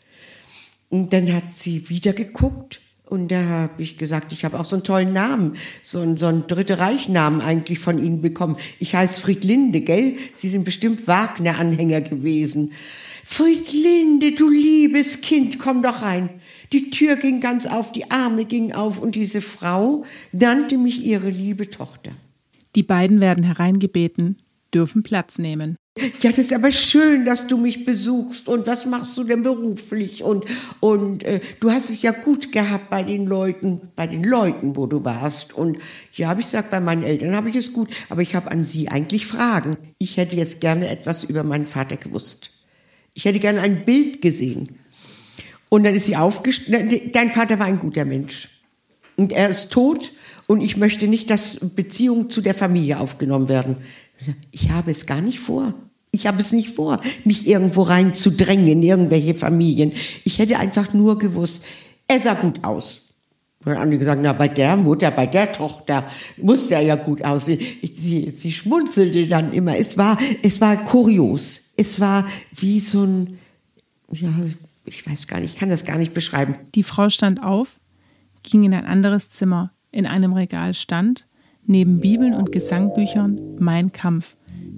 [0.94, 2.80] Und dann hat sie wieder geguckt
[3.10, 6.28] und da habe ich gesagt, ich habe auch so einen tollen Namen, so einen, so
[6.28, 8.58] einen Dritte Reich-Namen eigentlich von Ihnen bekommen.
[8.80, 10.18] Ich heiße Friedlinde, gell?
[10.36, 12.74] Sie sind bestimmt Wagner-Anhänger gewesen.
[13.24, 16.30] Friedlinde, du liebes Kind, komm doch rein.
[16.74, 21.30] Die Tür ging ganz auf, die Arme gingen auf und diese Frau nannte mich ihre
[21.30, 22.12] liebe Tochter.
[22.76, 25.76] Die beiden werden hereingebeten, dürfen Platz nehmen.
[25.96, 28.48] Ja, das ist aber schön, dass du mich besuchst.
[28.48, 30.24] Und was machst du denn beruflich?
[30.24, 30.46] Und,
[30.80, 34.88] und äh, du hast es ja gut gehabt bei den Leuten, bei den Leuten, wo
[34.88, 35.54] du warst.
[35.54, 35.78] Und
[36.14, 37.90] ja, habe ich gesagt, bei meinen Eltern habe ich es gut.
[38.10, 39.78] Aber ich habe an sie eigentlich Fragen.
[40.00, 42.50] Ich hätte jetzt gerne etwas über meinen Vater gewusst.
[43.14, 44.80] Ich hätte gerne ein Bild gesehen.
[45.70, 47.12] Und dann ist sie aufgestanden.
[47.12, 48.50] Dein Vater war ein guter Mensch.
[49.16, 50.12] Und er ist tot
[50.48, 53.78] und ich möchte nicht, dass Beziehungen zu der Familie aufgenommen werden.
[54.52, 55.74] Ich habe es gar nicht vor.
[56.12, 59.94] Ich habe es nicht vor, mich irgendwo reinzudrängen in irgendwelche Familien.
[60.24, 61.66] Ich hätte einfach nur gewusst,
[62.08, 63.04] er sah gut aus.
[63.66, 66.06] Und dann haben die gesagt, na, bei der Mutter, bei der Tochter
[66.38, 67.60] muss der ja gut aussehen.
[67.82, 69.78] Sie, sie schmunzelte dann immer.
[69.78, 71.62] Es war, es war kurios.
[71.78, 73.40] Es war wie so ein,
[74.12, 74.30] ja,
[74.86, 76.56] ich weiß gar nicht, ich kann das gar nicht beschreiben.
[76.76, 77.80] Die Frau stand auf,
[78.44, 79.72] ging in ein anderes Zimmer.
[79.92, 81.28] In einem Regal stand,
[81.66, 84.36] neben Bibeln und Gesangbüchern, Mein Kampf,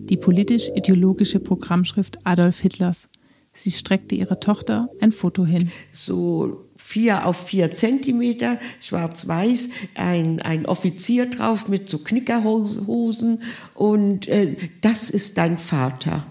[0.09, 3.09] die politisch-ideologische Programmschrift Adolf Hitlers.
[3.53, 5.71] Sie streckte ihrer Tochter ein Foto hin.
[5.91, 13.41] So vier auf vier Zentimeter, schwarz-weiß, ein, ein Offizier drauf mit so Knickerhosen
[13.73, 16.27] und äh, das ist dein Vater.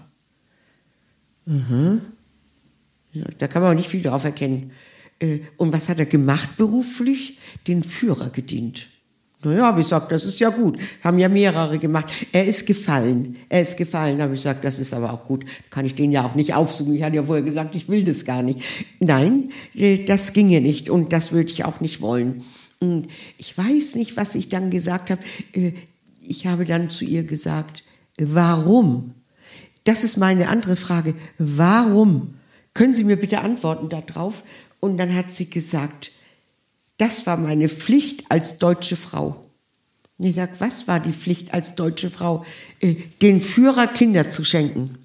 [1.45, 2.01] Mhm.
[3.37, 4.71] Da kann man auch nicht viel drauf erkennen.
[5.19, 7.39] Äh, und was hat er gemacht beruflich?
[7.67, 8.87] Den Führer gedient.
[9.45, 10.77] Naja, habe ich gesagt, das ist ja gut.
[11.03, 12.11] Haben ja mehrere gemacht.
[12.31, 13.37] Er ist gefallen.
[13.47, 15.45] Er ist gefallen, habe ich gesagt, das ist aber auch gut.
[15.69, 16.95] Kann ich den ja auch nicht aufsuchen.
[16.95, 18.61] Ich hatte ja vorher gesagt, ich will das gar nicht.
[18.99, 22.43] Nein, äh, das ginge nicht und das würde ich auch nicht wollen.
[23.37, 25.21] Ich weiß nicht, was ich dann gesagt habe.
[25.53, 25.73] Äh,
[26.21, 27.83] ich habe dann zu ihr gesagt,
[28.17, 29.13] warum?
[29.83, 31.13] Das ist meine andere Frage.
[31.37, 32.33] Warum?
[32.73, 34.43] Können Sie mir bitte antworten darauf?
[34.79, 36.11] Und dann hat sie gesagt,
[36.97, 39.41] das war meine Pflicht als deutsche Frau.
[40.17, 42.45] Und ich sage, was war die Pflicht als deutsche Frau?
[42.79, 44.97] Äh, den Führer Kinder zu schenken.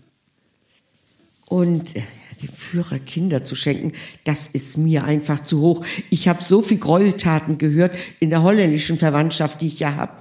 [1.46, 2.02] Und äh,
[2.40, 3.92] den Führer Kinder zu schenken,
[4.24, 5.84] das ist mir einfach zu hoch.
[6.10, 10.19] Ich habe so viel Gräueltaten gehört in der holländischen Verwandtschaft, die ich ja habe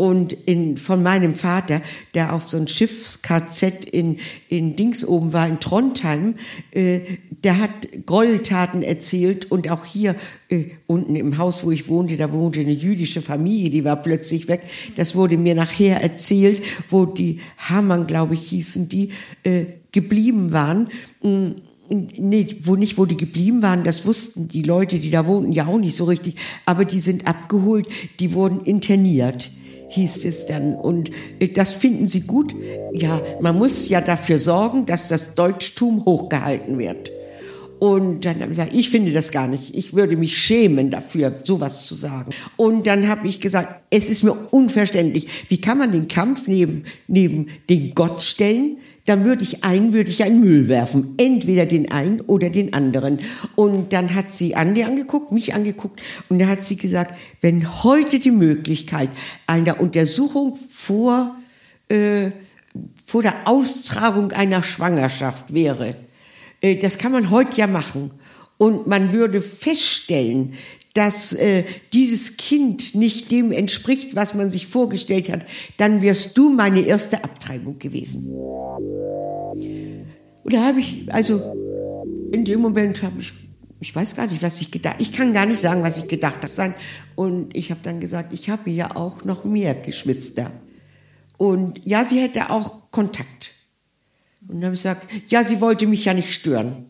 [0.00, 1.82] und in, von meinem Vater,
[2.14, 4.16] der auf so ein Schiffs-KZ in,
[4.48, 6.36] in Dings oben war, in Trondheim,
[6.70, 7.00] äh,
[7.44, 10.16] der hat Gräueltaten erzählt und auch hier
[10.48, 14.48] äh, unten im Haus, wo ich wohnte, da wohnte eine jüdische Familie, die war plötzlich
[14.48, 14.62] weg.
[14.96, 19.10] Das wurde mir nachher erzählt, wo die Hamann, glaube ich, hießen die,
[19.42, 20.88] äh, geblieben waren.
[21.22, 21.60] Mm,
[22.16, 25.66] nee, wo nicht, wo die geblieben waren, das wussten die Leute, die da wohnten, ja
[25.66, 26.36] auch nicht so richtig.
[26.64, 27.86] Aber die sind abgeholt,
[28.18, 29.50] die wurden interniert
[29.90, 30.74] hieß es dann.
[30.74, 32.54] Und äh, das finden Sie gut?
[32.92, 37.12] Ja, man muss ja dafür sorgen, dass das Deutschtum hochgehalten wird.
[37.80, 39.74] Und dann habe ich gesagt, ich finde das gar nicht.
[39.74, 42.30] Ich würde mich schämen dafür, sowas zu sagen.
[42.56, 45.46] Und dann habe ich gesagt, es ist mir unverständlich.
[45.48, 48.76] Wie kann man den Kampf neben, neben den Gott stellen?
[49.10, 51.14] Dann würde ich einen, würde ich einen Müll werfen.
[51.16, 53.18] Entweder den einen oder den anderen.
[53.56, 58.20] Und dann hat sie Andi angeguckt, mich angeguckt und da hat sie gesagt, wenn heute
[58.20, 59.08] die Möglichkeit
[59.48, 61.34] einer Untersuchung vor,
[61.88, 62.30] äh,
[63.04, 65.96] vor der Austragung einer Schwangerschaft wäre,
[66.60, 68.12] äh, das kann man heute ja machen.
[68.58, 70.52] Und man würde feststellen,
[70.94, 75.44] dass äh, dieses Kind nicht dem entspricht, was man sich vorgestellt hat,
[75.76, 78.26] dann wirst du meine erste Abtreibung gewesen.
[80.42, 81.54] Und da habe ich, also
[82.32, 83.32] in dem Moment habe ich,
[83.78, 86.38] ich weiß gar nicht, was ich gedacht, ich kann gar nicht sagen, was ich gedacht
[86.42, 86.74] habe.
[87.14, 90.50] Und ich habe dann gesagt, ich habe ja auch noch mehr Geschwister.
[91.38, 93.52] Und ja, sie hätte auch Kontakt.
[94.46, 96.86] Und dann habe ich gesagt, ja, sie wollte mich ja nicht stören.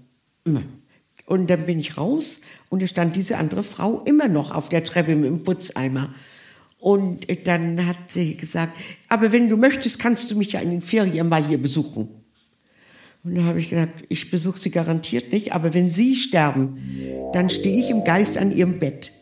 [1.31, 2.41] Und dann bin ich raus
[2.71, 6.13] und da stand diese andere Frau immer noch auf der Treppe mit dem Putzeimer.
[6.81, 8.77] Und dann hat sie gesagt,
[9.09, 12.09] aber wenn du möchtest, kannst du mich ja in den Ferien mal hier besuchen.
[13.23, 16.79] Und da habe ich gesagt, ich besuche sie garantiert nicht, aber wenn sie sterben,
[17.33, 19.13] dann stehe ich im Geist an ihrem Bett.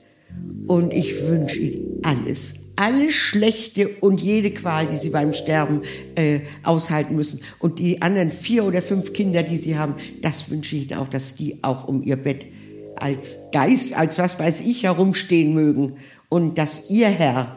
[0.67, 5.83] Und ich wünsche ihnen alles, alles Schlechte und jede Qual, die sie beim Sterben
[6.15, 7.41] äh, aushalten müssen.
[7.59, 11.09] Und die anderen vier oder fünf Kinder, die sie haben, das wünsche ich ihnen auch,
[11.09, 12.47] dass die auch um ihr Bett
[12.95, 15.97] als Geist, als was weiß ich herumstehen mögen.
[16.29, 17.57] Und dass ihr Herr,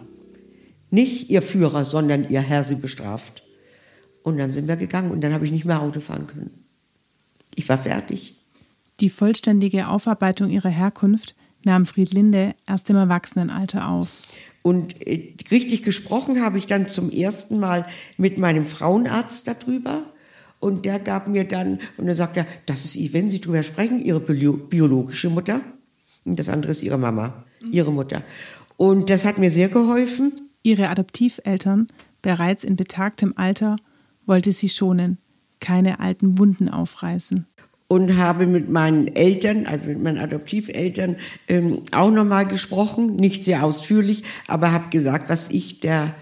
[0.90, 3.44] nicht ihr Führer, sondern ihr Herr sie bestraft.
[4.24, 6.66] Und dann sind wir gegangen und dann habe ich nicht mehr Auto fahren können.
[7.54, 8.36] Ich war fertig.
[9.02, 14.18] Die vollständige Aufarbeitung ihrer Herkunft nahm Friedlinde erst im Erwachsenenalter auf.
[14.62, 17.86] Und äh, richtig gesprochen habe ich dann zum ersten Mal
[18.18, 20.04] mit meinem Frauenarzt darüber.
[20.60, 24.20] Und der gab mir dann, und er sagte, das ist, wenn Sie darüber sprechen, Ihre
[24.20, 25.62] biologische Mutter.
[26.24, 28.24] Und das andere ist Ihre Mama, Ihre Mutter.
[28.78, 30.34] Und das hat mir sehr geholfen.
[30.62, 31.88] Ihre Adoptiveltern,
[32.22, 33.78] bereits in betagtem Alter,
[34.28, 35.18] wollte sie schonen,
[35.60, 37.48] keine alten Wunden aufreißen
[37.92, 41.18] und habe mit meinen Eltern, also mit meinen Adoptiveltern,
[41.50, 46.16] ähm, auch nochmal gesprochen, nicht sehr ausführlich, aber habe gesagt, was ich der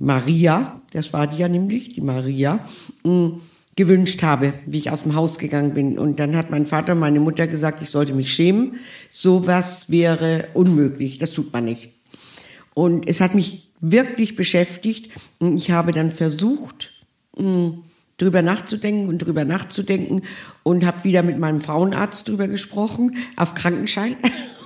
[0.00, 2.58] Maria, das war die ja nämlich, die Maria,
[3.04, 3.40] mh, mm,
[3.76, 5.96] gewünscht habe, wie ich aus dem Haus gegangen bin.
[5.96, 8.74] Und dann hat mein Vater und meine Mutter gesagt, ich sollte mich schämen.
[9.08, 11.18] Sowas wäre unmöglich.
[11.18, 11.92] Das tut man nicht.
[12.74, 15.12] Und es hat mich wirklich beschäftigt.
[15.38, 16.90] Und ich habe dann versucht,
[17.38, 17.74] mh,
[18.18, 20.22] drüber nachzudenken und drüber nachzudenken
[20.62, 24.16] und habe wieder mit meinem Frauenarzt drüber gesprochen, auf Krankenschein.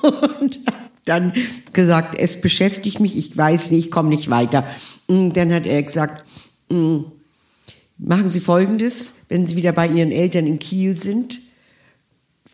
[0.40, 0.60] und
[1.04, 1.32] dann
[1.72, 4.64] gesagt, es beschäftigt mich, ich weiß nicht, ich komme nicht weiter.
[5.06, 6.24] Und dann hat er gesagt,
[6.68, 11.40] machen Sie Folgendes, wenn Sie wieder bei Ihren Eltern in Kiel sind,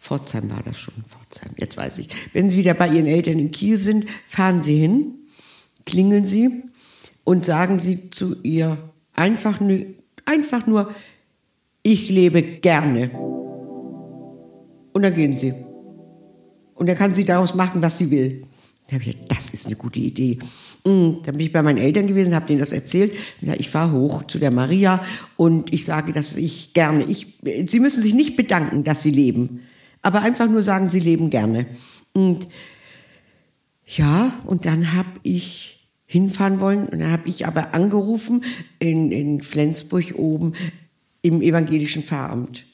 [0.07, 2.09] Pforzheim war das schon, Pforzheim, jetzt weiß ich.
[2.33, 5.15] Wenn Sie wieder bei Ihren Eltern in Kiel sind, fahren Sie hin,
[5.85, 6.63] klingeln Sie
[7.25, 8.79] und sagen Sie zu ihr
[9.15, 9.61] einfach,
[10.27, 10.95] einfach nur,
[11.83, 13.11] ich lebe gerne.
[14.93, 15.55] Und dann gehen Sie.
[16.77, 18.45] Und dann kann sie daraus machen, was sie will.
[18.87, 20.39] Da habe ich gedacht, das ist eine gute Idee.
[20.85, 23.13] Mm, dann bin ich bei meinen Eltern gewesen, habe denen das erzählt.
[23.41, 25.03] Ich fahre hoch zu der Maria
[25.37, 29.63] und ich sage, dass ich gerne, ich, sie müssen sich nicht bedanken, dass sie leben,
[30.03, 31.67] aber einfach nur sagen, sie leben gerne.
[32.13, 32.47] Und
[33.87, 35.76] ja, und dann habe ich
[36.07, 38.45] hinfahren wollen und dann habe ich aber angerufen
[38.79, 40.53] in, in Flensburg oben
[41.23, 42.65] im evangelischen Pfarramt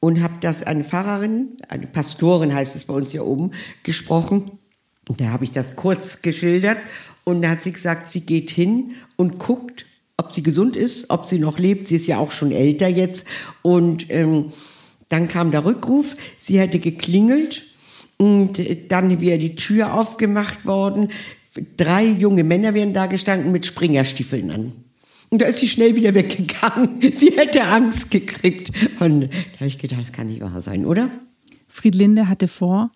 [0.00, 4.50] und habe das eine Pfarrerin, eine Pastorin heißt es bei uns hier oben, gesprochen.
[5.08, 6.78] Und da habe ich das kurz geschildert
[7.24, 9.86] und da hat sie gesagt, sie geht hin und guckt,
[10.18, 11.88] ob sie gesund ist, ob sie noch lebt.
[11.88, 13.26] Sie ist ja auch schon älter jetzt.
[13.62, 14.52] Und ähm,
[15.08, 17.62] dann kam der Rückruf, sie hätte geklingelt
[18.16, 21.08] und dann wäre die Tür aufgemacht worden.
[21.76, 24.72] Drei junge Männer wären da gestanden mit Springerstiefeln an.
[25.30, 27.00] Und da ist sie schnell wieder weggegangen.
[27.12, 28.70] Sie hätte Angst gekriegt.
[29.00, 31.10] Und da habe ich gedacht, das kann nicht wahr sein, oder?
[31.66, 32.92] Friedlinde hatte vor,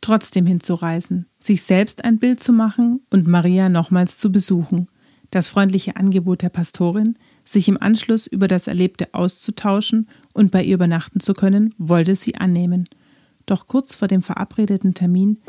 [0.00, 4.86] trotzdem hinzureisen, sich selbst ein Bild zu machen und Maria nochmals zu besuchen.
[5.30, 10.74] Das freundliche Angebot der Pastorin, sich im Anschluss über das Erlebte auszutauschen und bei ihr
[10.74, 12.88] übernachten zu können, wollte sie annehmen.
[13.46, 15.40] Doch kurz vor dem verabredeten Termin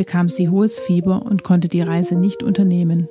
[0.00, 3.06] bekam sie hohes Fieber und konnte die Reise nicht unternehmen.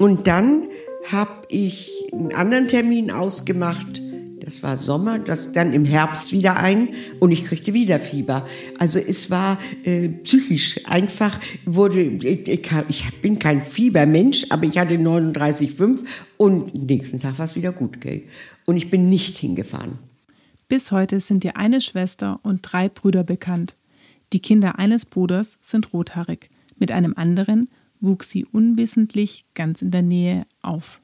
[0.00, 0.66] Und dann
[1.08, 4.02] habe ich einen anderen Termin ausgemacht.
[4.40, 6.88] Das war Sommer, das dann im Herbst wieder ein
[7.20, 8.44] und ich kriegte wieder Fieber.
[8.76, 14.96] Also es war äh, psychisch einfach wurde ich, ich, bin kein Fiebermensch, aber ich hatte
[14.96, 16.00] 39,5
[16.38, 18.22] und nächsten Tag war es wieder gut, gell?
[18.66, 20.00] Und ich bin nicht hingefahren.
[20.66, 23.76] Bis heute sind ihr eine Schwester und drei Brüder bekannt.
[24.32, 27.68] Die Kinder eines Bruders sind rothaarig, mit einem anderen
[28.00, 31.00] wuchs sie unwissentlich ganz in der Nähe auf.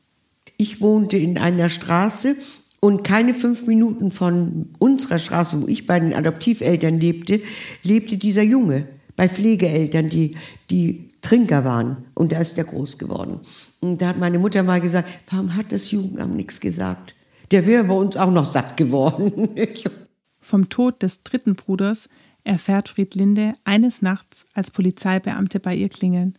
[0.57, 2.37] Ich wohnte in einer Straße
[2.81, 7.41] und keine fünf Minuten von unserer Straße, wo ich bei den Adoptiveltern lebte,
[7.83, 10.33] lebte dieser Junge bei Pflegeeltern, die,
[10.71, 12.05] die Trinker waren.
[12.15, 13.41] Und da ist der groß geworden.
[13.81, 17.15] Und da hat meine Mutter mal gesagt, warum hat das Jugendamt nichts gesagt?
[17.51, 19.51] Der wäre bei uns auch noch satt geworden.
[20.41, 22.09] Vom Tod des dritten Bruders
[22.47, 26.39] erfährt Friedlinde eines Nachts, als Polizeibeamte bei ihr klingeln.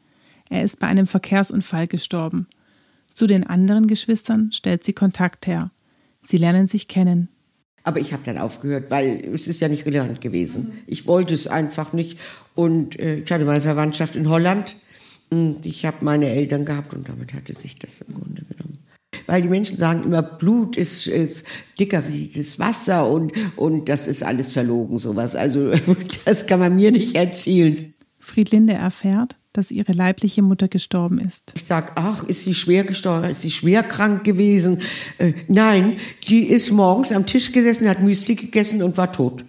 [0.50, 2.48] Er ist bei einem Verkehrsunfall gestorben.
[3.14, 5.72] Zu den anderen Geschwistern stellt sie Kontakt her.
[6.24, 7.30] Sie lernen sich kennen.
[7.84, 10.74] Aber ich habe dann aufgehört, weil es ist ja nicht relevant gewesen.
[10.88, 12.20] Ich wollte es einfach nicht.
[12.54, 14.76] Und äh, ich hatte meine Verwandtschaft in Holland.
[15.30, 18.80] Und ich habe meine Eltern gehabt und damit hatte sich das im Grunde genommen.
[19.26, 21.46] Weil die Menschen sagen immer, Blut ist, ist
[21.80, 25.36] dicker wie das Wasser und, und das ist alles verlogen, sowas.
[25.36, 25.72] Also
[26.26, 27.94] das kann man mir nicht erzählen.
[28.20, 31.54] Friedlinde erfährt, dass ihre leibliche Mutter gestorben ist.
[31.56, 34.82] Ich sage, ach, ist sie schwer gestorben, ist sie schwer krank gewesen?
[35.18, 39.46] Äh, nein, die ist morgens am Tisch gesessen, hat Müsli gegessen und war tot.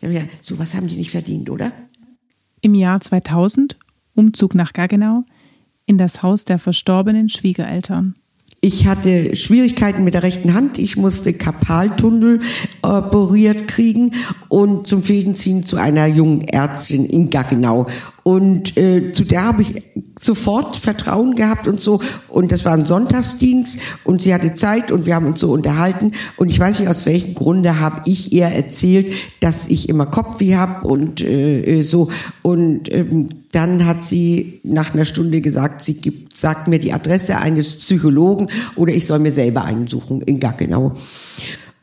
[0.00, 1.72] Ja, sowas haben die nicht verdient, oder?
[2.60, 3.78] Im Jahr 2000,
[4.14, 5.24] Umzug nach Gaggenau,
[5.86, 8.16] in das Haus der verstorbenen Schwiegereltern.
[8.64, 10.78] Ich hatte Schwierigkeiten mit der rechten Hand.
[10.78, 12.38] Ich musste Kapaltunnel
[12.82, 14.12] operiert kriegen
[14.48, 17.88] und zum Fädenziehen zu einer jungen Ärztin in Gaggenau.
[18.22, 19.82] Und äh, zu der habe ich
[20.22, 22.00] sofort Vertrauen gehabt und so.
[22.28, 26.12] Und das war ein Sonntagsdienst und sie hatte Zeit und wir haben uns so unterhalten.
[26.36, 30.56] Und ich weiß nicht, aus welchem Grunde habe ich ihr erzählt, dass ich immer Kopfweh
[30.56, 32.10] habe und äh, so.
[32.42, 37.36] Und ähm, dann hat sie nach einer Stunde gesagt, sie gibt, sagt mir die Adresse
[37.36, 40.94] eines Psychologen oder ich soll mir selber einen suchen in Gaggenau.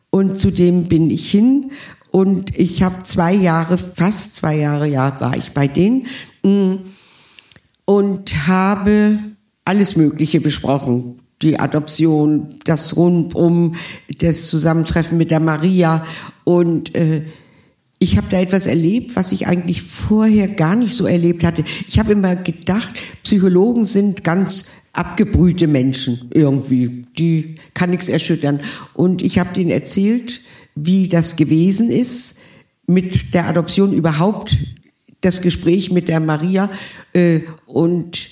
[0.09, 1.71] Und zudem bin ich hin
[2.09, 6.07] und ich habe zwei Jahre, fast zwei Jahre, ja, war ich bei denen
[6.41, 6.77] mm,
[7.89, 9.17] und habe
[9.65, 11.23] alles Mögliche besprochen.
[11.41, 13.73] Die Adoption, das Rundum,
[14.19, 16.05] das Zusammentreffen mit der Maria
[16.43, 17.23] und äh,
[17.97, 21.63] ich habe da etwas erlebt, was ich eigentlich vorher gar nicht so erlebt hatte.
[21.87, 22.91] Ich habe immer gedacht,
[23.23, 28.59] Psychologen sind ganz abgebrühte Menschen irgendwie, die kann nichts erschüttern.
[28.93, 30.41] Und ich habe denen erzählt,
[30.75, 32.37] wie das gewesen ist
[32.85, 34.59] mit der Adoption überhaupt,
[35.21, 36.69] das Gespräch mit der Maria
[37.13, 38.29] äh, und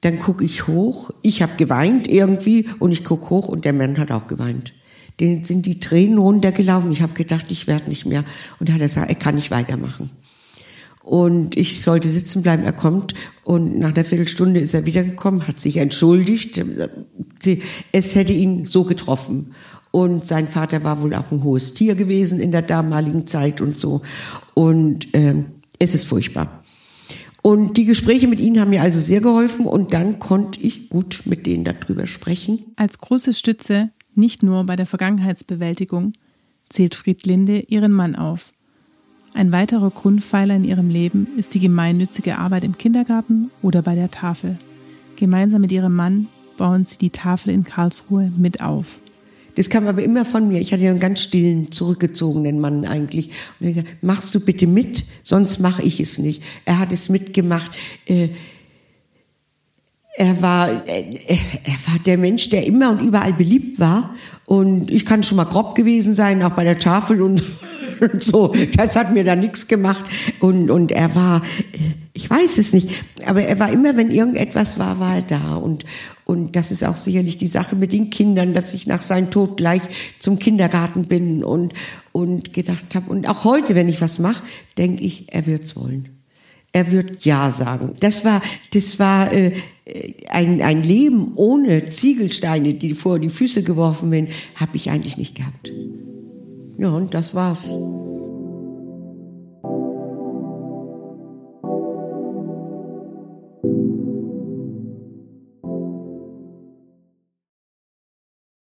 [0.00, 1.10] dann gucke ich hoch.
[1.22, 4.72] Ich habe geweint irgendwie und ich gucke hoch und der Mann hat auch geweint
[5.20, 6.92] denen sind die Tränen runtergelaufen.
[6.92, 8.24] Ich habe gedacht, ich werde nicht mehr.
[8.60, 10.10] Und er hat gesagt, er kann nicht weitermachen.
[11.02, 12.64] Und ich sollte sitzen bleiben.
[12.64, 16.62] Er kommt und nach einer Viertelstunde ist er wiedergekommen, hat sich entschuldigt.
[17.92, 19.54] Es hätte ihn so getroffen.
[19.90, 23.76] Und sein Vater war wohl auch ein hohes Tier gewesen in der damaligen Zeit und
[23.76, 24.02] so.
[24.52, 25.44] Und äh,
[25.78, 26.62] es ist furchtbar.
[27.42, 31.22] Und die Gespräche mit ihnen haben mir also sehr geholfen und dann konnte ich gut
[31.24, 32.64] mit denen darüber sprechen.
[32.76, 36.14] Als große Stütze nicht nur bei der Vergangenheitsbewältigung
[36.68, 38.52] zählt Friedlinde ihren Mann auf.
[39.34, 44.10] Ein weiterer Grundpfeiler in ihrem Leben ist die gemeinnützige Arbeit im Kindergarten oder bei der
[44.10, 44.58] Tafel.
[45.16, 49.00] Gemeinsam mit ihrem Mann bauen sie die Tafel in Karlsruhe mit auf.
[49.58, 50.60] Das kam aber immer von mir.
[50.60, 53.30] Ich hatte ja einen ganz stillen, zurückgezogenen Mann eigentlich.
[53.58, 56.44] Und hat gesagt, machst du bitte mit, sonst mache ich es nicht.
[56.64, 57.72] Er hat es mitgemacht.
[58.06, 58.28] Äh,
[60.16, 64.14] er war, äh, er war der Mensch, der immer und überall beliebt war.
[64.46, 67.42] Und ich kann schon mal grob gewesen sein, auch bei der Tafel und,
[68.00, 68.54] und so.
[68.76, 70.04] Das hat mir da nichts gemacht.
[70.38, 71.42] Und, und er war,
[71.72, 71.78] äh,
[72.12, 72.90] ich weiß es nicht,
[73.26, 75.56] aber er war immer, wenn irgendetwas war, war er da.
[75.56, 75.84] Und,
[76.28, 79.56] und das ist auch sicherlich die Sache mit den Kindern, dass ich nach seinem Tod
[79.56, 79.80] gleich
[80.18, 81.72] zum Kindergarten bin und,
[82.12, 83.10] und gedacht habe.
[83.10, 84.44] Und auch heute, wenn ich was mache,
[84.76, 86.10] denke ich, er wird's wollen
[86.72, 87.94] er wird Ja sagen.
[88.00, 89.52] Das war, das war äh,
[90.28, 95.34] ein, ein Leben ohne Ziegelsteine, die vor die Füße geworfen werden, habe ich eigentlich nicht
[95.34, 95.72] gehabt.
[96.76, 97.70] Ja, und das war's.